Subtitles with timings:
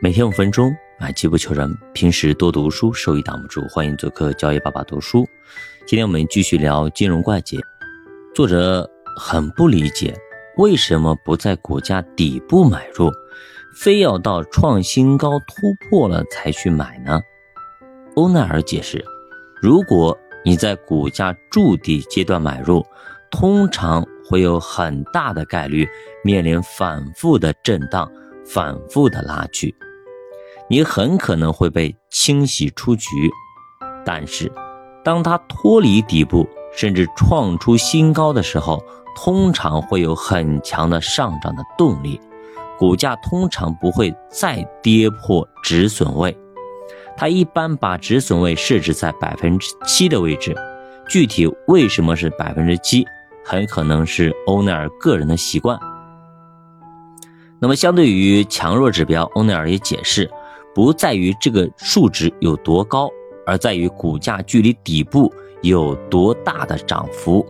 [0.00, 1.72] 每天五分钟，买机不求人。
[1.94, 3.66] 平时多读书，收益挡不住。
[3.68, 5.26] 欢迎做客交易爸爸读书。
[5.86, 7.58] 今天我们继续聊金融怪杰。
[8.34, 10.14] 作者很不理解，
[10.56, 13.10] 为什么不在股价底部买入，
[13.74, 17.20] 非要到创新高突破了才去买呢？
[18.16, 19.02] 欧奈尔解释，
[19.62, 22.84] 如果你在股价筑底阶段买入，
[23.30, 25.88] 通常会有很大的概率
[26.22, 28.10] 面临反复的震荡。
[28.46, 29.74] 反复的拉锯，
[30.68, 33.08] 你很可能会被清洗出局。
[34.04, 34.52] 但是，
[35.02, 36.46] 当它脱离底部，
[36.76, 38.82] 甚至创出新高的时候，
[39.16, 42.20] 通常会有很强的上涨的动力，
[42.78, 46.36] 股价通常不会再跌破止损位。
[47.16, 50.54] 它一般把止损位设置在百分之七的位置。
[51.08, 53.06] 具体为什么是百分之七，
[53.44, 55.78] 很可能是欧奈尔个人的习惯。
[57.60, 60.30] 那么，相对于强弱指标，欧奈尔也解释，
[60.74, 63.08] 不在于这个数值有多高，
[63.46, 67.46] 而在于股价距离底部有多大的涨幅。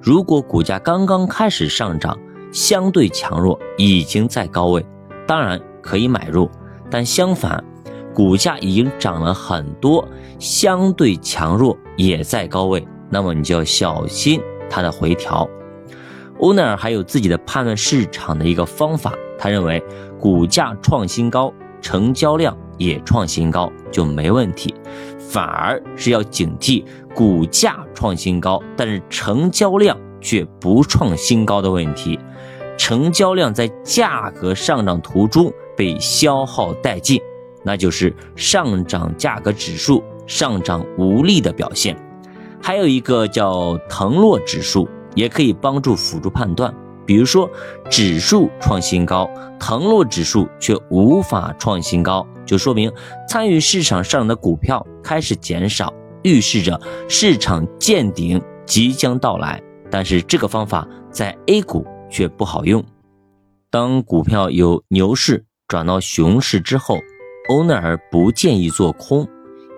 [0.00, 2.18] 如果股价刚刚开始上涨，
[2.50, 4.86] 相对强弱已经在高位，
[5.26, 6.48] 当然可以买入；
[6.90, 7.62] 但相反，
[8.14, 14.40] 股价已经涨了很多，相对强弱也在高位，那么你就要小心
[14.70, 15.46] 它的回调。
[16.38, 19.12] 欧奈尔还有自己的判断市场的一个方法。
[19.38, 19.80] 他认为，
[20.18, 24.74] 股价创新高，成交量也创新高就没问题，
[25.30, 32.18] 反而是要警惕股价创新高，但是成交量却不创新高的问题。
[32.76, 37.20] 成交量在价格上涨途中被消耗殆尽，
[37.64, 41.96] 那就是上涨价格指数上涨无力的表现。
[42.60, 46.72] 还有一个叫腾落指数，也可以帮助辅助判断。
[47.08, 47.50] 比如说，
[47.88, 52.92] 指数创新高，腾落指数却无法创新高，就说明
[53.26, 55.90] 参与市场上的股票开始减少，
[56.22, 59.58] 预示着市场见顶即将到来。
[59.90, 62.84] 但是这个方法在 A 股却不好用。
[63.70, 66.98] 当股票由牛市转到熊市之后，
[67.48, 69.26] 欧奈尔不建议做空，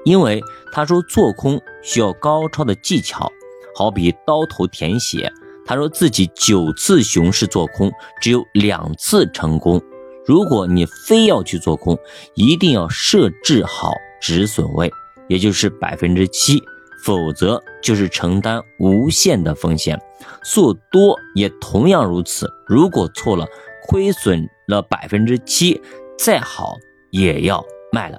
[0.04, 0.42] 因为
[0.72, 3.30] 他说做空需要高超的技巧，
[3.76, 5.32] 好比刀头舔血。
[5.70, 9.80] 他说自己九次熊市做空，只有两次成功。
[10.26, 11.96] 如果你非要去做空，
[12.34, 14.92] 一定要设置好止损位，
[15.28, 16.60] 也就是百分之七，
[17.04, 19.96] 否则就是承担无限的风险。
[20.42, 23.46] 做多也同样如此，如果错了，
[23.86, 25.80] 亏损了百分之七，
[26.18, 26.74] 再好
[27.12, 28.18] 也要卖了。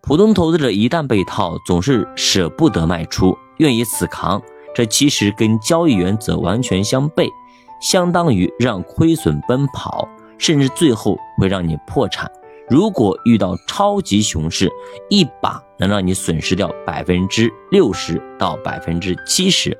[0.00, 4.40] 普通投资者一旦被套，总是舍不得卖出，愿意死扛。
[4.76, 7.30] 这其实跟交易原则完全相悖，
[7.80, 10.06] 相当于让亏损奔跑，
[10.36, 12.30] 甚至最后会让你破产。
[12.68, 14.70] 如果遇到超级熊市，
[15.08, 19.74] 一把能让你损失掉百分之六十到百分之七十。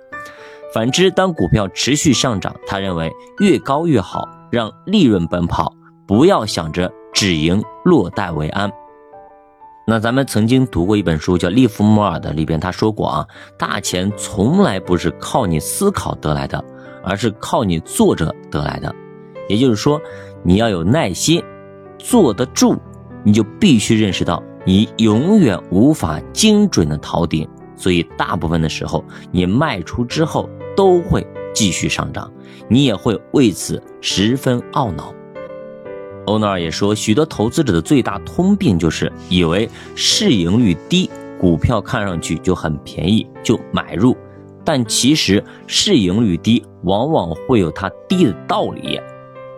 [0.72, 5.70] 反之，当股票持续上涨，他认为越高越好，让利润奔跑，
[6.06, 8.72] 不要想着只赢落袋为安。
[9.88, 16.62] 那咱们曾经读过一本书，叫《利弗莫尔》的，里边他说过啊，大钱从来不是靠你思考得来的，
[17.04, 18.92] 而是靠你坐着得来的。
[19.48, 20.00] 也就是说，
[20.42, 21.40] 你要有耐心，
[21.98, 22.76] 坐得住，
[23.22, 31.24] 你就必须认识到，你永远无法精准的逃顶，所以大部分的时候，你卖出之后都会
[31.54, 32.28] 继续上涨，
[32.68, 35.14] 你也会为此十分懊恼。
[36.26, 44.16] 欧纳尔也说，许多投资者的最大通病就是以为市盈率低，股票看上去就很便宜，就买入。
[44.64, 49.00] 但其实市盈率低，往往会有它低的道理。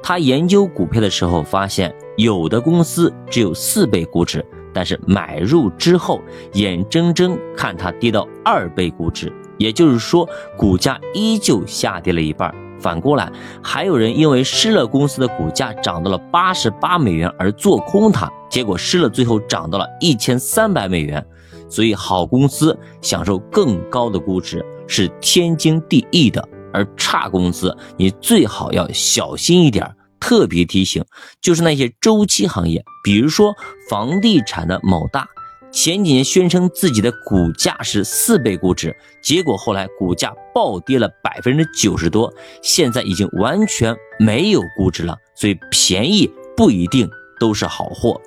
[0.02, 6.20] 他研究股票的时候发现，有的公司只有四倍估值，但是买入之后，
[6.52, 12.54] 眼睁睁看它跌到二倍估值，也就是说，股价依旧下跌了一半。
[12.80, 13.30] 反过来，
[13.62, 21.24] 还有人因为施乐公司的股价涨到了八十八美元而做空它，结果施乐最后涨到了一千三百美元。
[21.70, 26.42] 所以，好公司享受更高的估值是天经地义的，
[26.72, 29.94] 而差公司你最好要小心一点。
[30.20, 31.04] 特别提醒，
[31.40, 33.54] 就是那些周期行业，比如说
[33.88, 35.28] 房地产的某大。
[35.70, 42.32] 前几年宣称自己的股价是四倍估值，结果后来股价暴跌了百分之九十多，
[42.62, 45.16] 现在已经完全没有估值了。
[45.34, 48.20] 所以便宜不一定都是好货。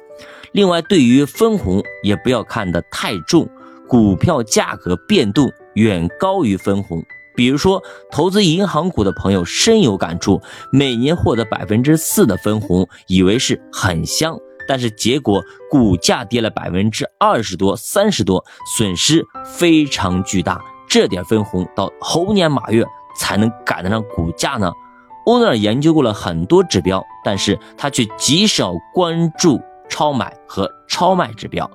[0.51, 3.49] 另外，对于分红也不要看得太重，
[3.87, 7.03] 股票价格变动远高于分红。
[7.33, 10.41] 比如说，投资银行股的朋友深有感触，
[10.71, 14.37] 每年获得百分之四的分红，以为是很香。
[14.67, 18.43] 但是结果股价跌了百分之二十多、三十多，
[18.77, 20.61] 损失非常巨大。
[20.87, 22.85] 这点分红到猴年马月
[23.15, 24.71] 才能赶得上股价呢？
[25.25, 31.69] 欧纳尔研究过了很多指标，但是他却极少关注超买和超卖指标，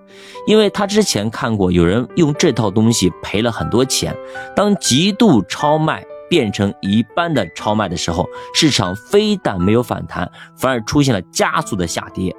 [0.47, 4.15] 因为他之前看过有人用这套东西赔了很多钱。
[4.55, 12.35] 当极度超卖变成一般的超卖的时候，市场非但没有反弹，反而出现了加速的下跌。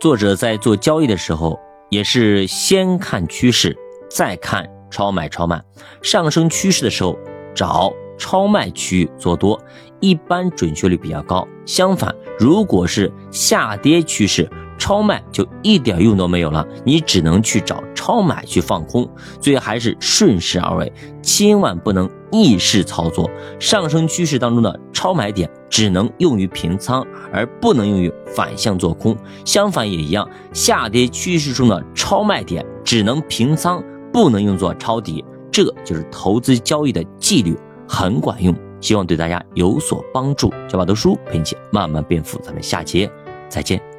[0.00, 1.60] 作者在做交易的时候，
[1.90, 3.76] 也是先看趋势，
[4.08, 5.62] 再看超买超卖。
[6.00, 7.18] 上升趋势的时候
[7.54, 9.60] 找超卖区域做多，
[10.00, 11.46] 一般准确率比较高。
[11.66, 14.48] 相反，如果是下跌趋势，
[14.80, 19.08] 超卖就一点用都没有了，你只能去找超买去放空。
[19.40, 20.90] 所以还是顺势而为，
[21.22, 23.30] 千万不能逆势操作。
[23.60, 29.14] 上升趋势当中的超买点只能用于平仓，而不能用于反向做空。
[29.44, 35.22] 相反也一样，下跌趋势中的超卖点只能平仓，不能用作抄底。
[35.52, 37.54] 这就是投资交易的纪律，
[37.86, 38.54] 很管用。
[38.80, 40.50] 希望对大家有所帮助。
[40.66, 43.10] 小马读书陪你慢慢变富，咱们下节
[43.46, 43.89] 再见。